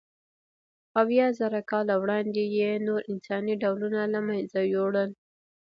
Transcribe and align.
اویازره 1.01 1.61
کاله 1.71 1.95
وړاندې 2.01 2.43
یې 2.57 2.71
نور 2.87 3.01
انساني 3.11 3.53
ډولونه 3.61 4.01
له 4.13 4.19
منځه 4.27 4.59
یووړل. 4.73 5.09